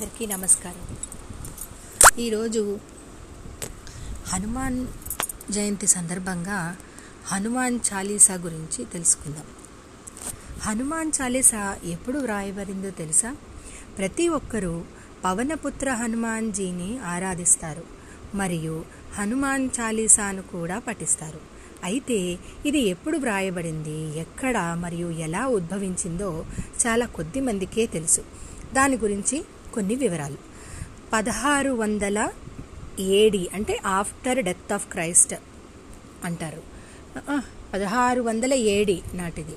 అందరికీ 0.00 0.26
నమస్కారం. 0.26 0.84
ఈరోజు 2.18 2.78
హనుమాన్ 4.28 4.86
జయంతి 5.50 5.86
సందర్భంగా 5.86 6.76
హనుమాన్ 7.26 7.78
చాలీసా 7.88 8.34
గురించి 8.34 8.84
తెలుసుకుందాం. 8.84 9.44
హనుమాన్ 10.60 11.12
చాలీసా 11.20 11.76
ఎప్పుడు 11.84 12.18
వ్రాయబడిందో 12.18 12.90
తెలుసా? 12.90 13.36
ప్రతి 13.98 14.28
ఒక్కరూ 14.28 14.84
పవనపుత్ర 15.24 15.90
హనుమాన్జీని 15.90 16.98
ఆరాధిస్తారు 16.98 17.84
మరియు 18.34 18.84
హనుమాన్ 19.18 19.68
చాలీసాను 19.80 20.42
కూడా 20.42 20.78
పఠిస్తారు. 20.78 21.40
అయితే 21.84 22.38
ఇది 22.66 22.78
ఎప్పుడు 22.78 23.18
వ్రాయబడింది 23.18 24.18
ఎక్కడ 24.18 24.58
మరియు 24.58 25.10
ఎలా 25.10 25.46
ఉద్భవించిందో 25.46 26.44
చాలా 26.86 27.06
కొద్ది 27.06 27.40
మందికే 27.40 27.86
తెలుసు. 27.86 28.24
దాని 28.72 28.96
గురించి 28.96 29.44
కొన్ని 29.74 29.94
వివరాలు. 29.94 30.38
పదహారు 31.12 31.70
వందల 31.70 32.28
ఏడి 33.00 33.48
అంటే 33.54 33.80
ఆఫ్టర్ 33.86 34.44
డెత్ 34.44 34.72
ఆఫ్ 34.72 34.86
క్రైస్ట్ 34.86 35.34
అంటారు. 36.24 36.62
పదహారు 37.74 38.22
వందల 38.22 38.54
ఏడి 38.54 39.02
నాటిది. 39.14 39.56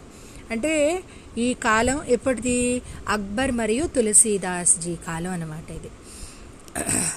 అంటే 0.51 1.03
ఈ 1.37 1.53
కాలం 1.53 2.03
ఎప్పటిది? 2.03 2.81
అక్బర్ 3.07 3.51
మరియు 3.51 3.85
తులసీదాస్ 3.87 4.77
జీ 4.79 4.95
కాలం 4.95 5.31
అన్నమాట 5.31 5.71
ఇది. 5.71 5.91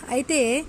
అయితే 0.08 0.64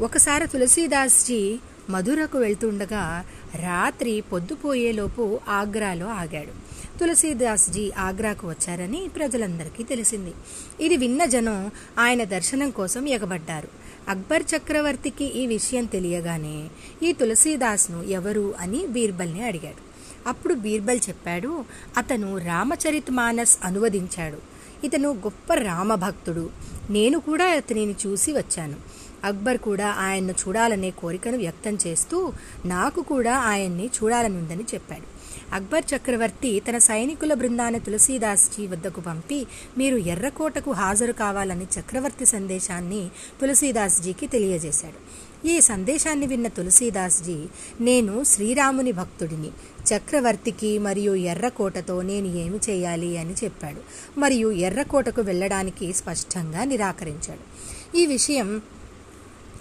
ఒకసారి 0.00 0.46
తులసీదాస్జీ 0.46 1.58
మధురకు 1.90 2.38
వెళ్తుండగా 2.38 3.24
రాత్రి 3.54 4.20
పొద్దుపోయేలోపు 4.20 5.40
ఆగ్రాలో 5.48 6.06
ఆగాడు. 6.06 6.67
తులసీదాస్జీ 7.00 7.90
ఆగ్రాకు 7.98 8.48
వచ్చారని 8.48 9.08
ప్రజలందరికీ 9.16 9.82
తెలిసింది. 9.82 10.32
ఇది 10.80 10.96
విన్న 10.96 11.24
జనం 11.24 11.70
ఆయన 11.98 12.24
దర్శనం 12.24 12.70
కోసం 12.70 13.08
ఎగబడ్డారు. 13.08 13.68
అక్బర్ 14.08 14.42
చక్రవర్తికి 14.56 15.24
ఈ 15.24 15.46
విషయం 15.46 15.84
తెలియగానే 15.84 16.68
ఈ 17.02 17.12
తులసీదాస్ను 17.12 18.02
ఎవరు 18.02 18.54
అని 18.60 18.86
బీర్బల్ని 18.86 19.42
అడిగాడు. 19.44 19.88
అప్పుడు 20.28 20.54
బీర్బల్ 20.54 21.00
చెప్పాడు 21.08 21.64
అతను 21.96 22.38
రామచరిత్ 22.38 23.10
మానస్ 23.10 23.58
అనువదించాడు. 23.64 24.38
ఇతను 24.86 25.10
గొప్ప 25.10 25.54
రామభక్తుడు. 25.54 26.50
నేను 26.90 27.20
కూడా 27.20 27.44
అతనిని 27.44 27.94
చూసి 28.06 28.32
వచ్చాను. 28.32 28.76
అక్బర్ 29.24 29.56
కూడా 29.56 29.88
ఆయన్ను 29.88 30.32
చూడాలనే 30.32 30.90
కోరికను 30.90 31.36
వ్యక్తం 31.36 31.78
చేస్తూ 31.86 32.32
నాకు 32.66 33.02
కూడా 33.02 33.36
ఆయన్ని 33.36 33.86
చూడాలనుందని 33.86 34.64
చెప్పాడు. 34.74 35.18
అక్బర్ 35.54 35.84
చక్రవర్తి 35.96 36.60
తన 36.60 36.78
సైనికుల 36.78 37.34
బృందాన్ని 37.34 37.80
తులసీదాస్జీ 37.80 38.66
వద్దకు 38.66 39.00
పంపి 39.00 39.46
మీరు 39.78 39.96
ఎర్రకోటకు 39.96 40.70
హాజరు 40.70 41.12
కావాలని 41.12 41.66
చక్రవర్తి 41.80 42.26
సందేశాన్ని 42.26 43.08
తులసీదాస్జీకి 43.40 44.26
తెలియజేశాడు. 44.26 45.28
ఈ 45.46 45.60
సందేశాన్ని 45.60 46.26
విన్న 46.26 46.48
తులసీదాస్జీ 46.48 47.46
నేను 47.80 48.24
శ్రీరాముని 48.24 48.92
భక్తుడిని. 48.92 49.50
చక్రవర్తికి 49.92 50.78
మరియు 50.78 51.14
ఎర్రకోటతో 51.14 52.02
నేను 52.02 52.26
ఏమి 52.26 52.58
చేయాలి 52.70 53.18
అని 53.18 53.34
చెప్పాడు. 53.44 53.80
మరియు 54.20 54.50
ఎర్రకోటకు 54.50 55.20
వెళ్ళడానికి 55.20 55.92
స్పష్టంగా 55.92 56.64
నిరాకరించాడు. 56.64 57.58
ఈ 57.96 58.06
విషయం 58.06 58.62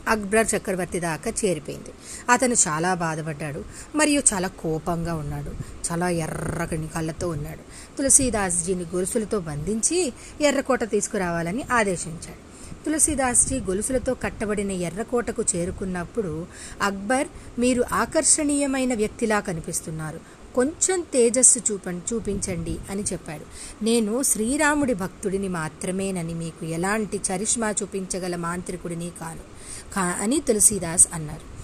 అక్బర్ 0.08 0.48
చక్రవర్తి 0.56 1.00
దాకా 1.00 1.34
చేరిపోయింది. 1.46 1.90
అతను 2.30 2.54
చాలా 2.54 2.94
బాధపడ్డాడు. 2.94 3.66
మరియు 3.96 4.22
చాలా 4.34 4.48
కోపంగా 4.48 5.14
ఉన్నాడు. 5.14 5.52
చాలా 5.92 6.10
ఎర్రగని 6.10 6.88
కళ్ళతో 6.88 7.30
ఉన్నాడు. 7.30 7.60
తులసీదాస్జీని 7.98 8.84
గొలుసులతో 8.84 9.40
బంధించి 9.40 10.14
ఎర్రకోట 10.42 10.84
తీసుకురావాలని 10.84 11.64
ఆదేశించాడు. 11.74 12.48
తులసీదాస్జీ 12.86 13.60
గొలుసులతో 13.60 14.14
కట్టబడిన 14.14 14.72
ఎర్రకోటకు 14.72 15.44
చేరుకున్నప్పుడు 15.56 16.48
అక్బర్ 16.82 17.28
మీరు 17.60 17.84
ఆకర్షణీయమైన 17.94 18.94
వ్యక్తిలా 18.94 19.40
కనిపిస్తున్నారు. 19.40 20.37
కొంచెం 20.56 21.02
తేజస్సు 21.02 21.60
చూపం 21.60 22.02
చూపించండి 22.14 22.78
అని 22.90 23.04
చెప్పాడు. 23.04 23.46
నేను 23.84 24.24
శ్రీరాముడి 24.24 24.94
భక్తుడిని 24.94 25.48
మాత్రమేనని 25.48 26.34
మీకు 26.34 26.66
ఎలాంటి 26.66 27.18
చరిష్మా 27.18 27.72
చూపించగల 27.72 28.36
మాంత్రికుడిని 28.36 29.12
కాను. 29.22 29.58
కా 29.96 30.02
అని 30.02 30.40
తులసీదాస్ 30.40 31.08
అన్నారు. 31.14 31.58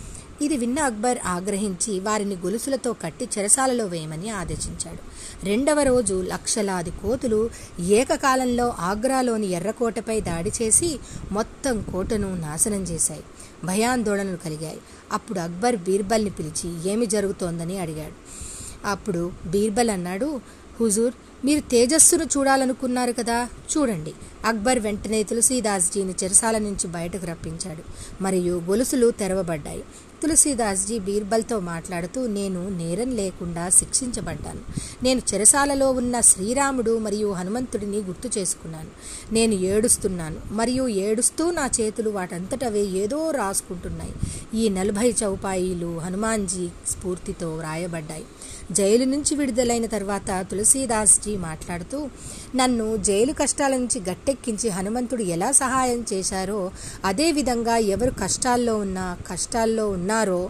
ఇది 0.44 0.58
విన్న 0.58 0.80
అక్బర్ 0.80 1.18
ఆగ్రహించి 1.26 2.00
వారిని 2.00 2.36
గొలుసులతో 2.36 2.94
కట్టి 2.94 3.30
చెరసాలలో 3.38 3.86
వేయమని 3.86 4.30
ఆదేశించాడు. 4.30 4.98
రెండవ 5.46 5.82
రోజు 5.82 6.22
లక్షలాది 6.22 6.92
కోతులు 6.92 7.50
ఏకకాలంలో 7.80 8.74
ఆగ్రాలోని 8.80 9.52
ఎర్రకోటపై 9.52 10.22
దాడి 10.22 10.52
చేసి 10.62 11.00
మొత్తం 11.32 11.82
కోటను 11.82 12.36
నాశనం 12.36 12.84
చేశాయి. 12.84 13.24
భయాందోళనలు 13.64 14.38
కలిగాయి. 14.38 14.78
అప్పుడు 15.12 15.40
అక్బర్ 15.40 15.76
బీర్బల్ని 15.76 16.30
పిలిచి 16.30 16.92
ఏమి 16.92 17.06
జరుగుతోందని 17.06 17.78
అడిగాడు. 17.78 18.44
అప్పుడు 18.86 19.32
బీర్బల్ 19.46 19.90
అన్నాడు 19.90 20.42
హుజూర్ 20.80 21.14
మీరు 21.46 21.62
తేజస్సును 21.72 22.24
చూడాలనుకున్నారు 22.24 23.12
కదా 23.12 23.50
చూడండి. 23.72 24.14
అక్బర్ 24.46 24.80
వెంటనే 24.80 25.24
తులసీదాస్జీని 25.24 26.14
చెరసాల 26.24 26.58
నుంచి 26.58 26.88
బయటకు 26.88 27.26
రప్పించాడు. 27.26 27.84
మరియు 28.24 28.62
గొలుసులు 28.66 29.12
తెరవబడ్డాయి. 29.12 29.84
తులసీదాస్జీ 30.24 31.00
బీర్బల్తో 31.00 31.60
మాట్లాడుతూ 31.60 32.28
నేను 32.28 32.70
నేరం 32.70 33.12
లేకుండా 33.12 33.70
శిక్షించబడ్డాను. 33.70 34.60
నేను 35.04 35.22
చెరసాలలో 35.34 35.92
ఉన్న 35.92 36.20
శ్రీరాముడు 36.22 36.98
మరియు 36.98 37.32
హనుమంతుడిని 37.32 37.98
గుర్తు 37.98 38.40
చేసుకున్నాను. 38.40 38.90
నేను 39.34 39.54
ఏడుస్తున్నాను. 39.54 40.36
మరియు 40.52 40.88
ఏడుస్తూ 40.88 41.52
నా 41.52 41.70
చేతులు 41.82 42.10
వాటంతటవే 42.10 42.82
ఏదో 42.82 43.32
రాసుకుంటున్నాయి. 43.32 44.14
ఈ 44.54 44.70
నలభై 44.70 45.16
చౌపాయిలు 45.24 46.00
హనుమాన్జీ 46.00 46.68
స్ఫూర్తితో 46.90 47.56
వ్రాయబడ్డాయి. 47.56 48.24
జైలు 48.72 49.06
నుంచి 49.06 49.36
విడుదలైన 49.36 49.86
తర్వాత 49.86 50.46
తులసీదాస్జీ 50.52 51.36
మాట్లాడుతూ 51.36 52.10
నన్ను 52.56 52.98
జైలు 52.98 53.34
కష్టాల 53.34 53.78
నుంచి 53.78 54.00
గట్టెక్కించి 54.34 54.68
హనుమంతుడు 54.76 55.24
ఎలా 55.36 55.50
సహాయం 55.64 56.00
చేశారో 56.12 56.60
అదేవిధంగా 57.06 57.76
ఎవరు 57.94 58.12
కష్టాల్లో 58.22 58.74
ఉన్నా 58.86 59.06
కష్టాల్లో 59.30 59.86
ఉన్నారో 59.98 60.42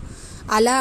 అలా 0.51 0.75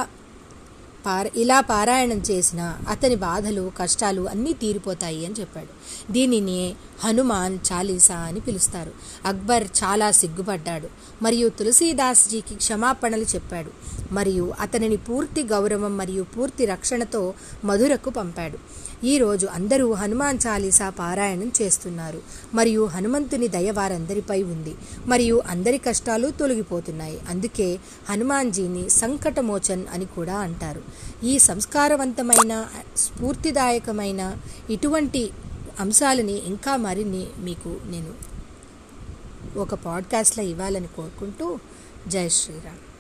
పార 1.06 1.24
ఇలా 1.36 1.58
పారాయణం 1.70 2.20
చేసిన 2.30 2.60
అతని 2.88 3.16
బాధలు 3.28 3.64
కష్టాలు 3.78 4.22
అన్నీ 4.32 4.52
తీరిపోతాయి 4.62 5.20
అని 5.26 5.36
చెప్పాడు. 5.40 5.72
దీనిని 6.12 6.58
హనుమాన్ 7.04 7.58
చాలీసా 7.72 8.16
అని 8.16 8.40
పిలుస్తారు. 8.40 8.92
అక్బర్ 9.24 9.64
చాలా 9.64 10.10
సిగ్గుపడ్డాడు. 10.10 10.88
మరియు 11.22 11.48
తులసీదాస్జీకి 11.48 12.54
క్షమాపణలు 12.54 13.22
చెప్పాడు. 13.22 13.70
మరియు 14.12 14.52
అతనిని 14.60 14.96
పూర్తి 14.96 15.42
గౌరవం 15.42 15.96
మరియు 15.96 16.22
పూర్తి 16.22 16.64
రక్షణతో 16.64 17.34
మధురకు 17.64 18.10
పంపాడు. 18.10 18.58
ఈరోజు 19.06 19.46
అందరూ 19.46 19.92
హనుమాన్ 19.92 20.38
చాలీసా 20.46 20.90
పారాయణం 20.90 21.52
చేస్తున్నారు. 21.62 22.22
మరియు 22.54 22.84
హనుమంతుని 22.84 23.48
దయ 23.48 23.70
వారందరిపై 23.70 24.42
ఉంది. 24.42 24.74
మరియు 25.06 25.42
అందరి 25.46 25.78
కష్టాలు 25.78 26.30
తొలగిపోతున్నాయి. 26.30 27.18
అందుకే 27.28 27.78
హనుమాన్జీని 28.10 28.90
సంకటమోచన్ 28.90 29.84
అని 29.92 30.04
కూడా 30.04 30.38
అంటారు. 30.38 30.82
ఈ 31.24 31.38
సంస్కారవంతమైన 31.38 32.66
స్ఫూర్తిదాయకమైన 32.96 34.36
ఇటువంటి 34.70 35.30
అంశాలని 35.80 36.46
ఇంకా 36.46 36.76
మరిన్ని 36.76 37.26
మీకు 37.38 37.80
నేను 37.84 38.14
ఒక 39.58 39.74
పాడ్కాస్ట్లో 39.74 40.44
ఇవ్వాలని 40.44 40.86
కోరుకుంటూ 40.86 41.58
జై 42.08 42.28
శ్రీరామ్. 42.28 42.91